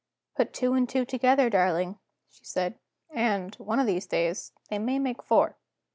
[0.35, 2.79] "Put two and two together, darling," she said;
[3.11, 5.57] "and, one of these days, they may make four."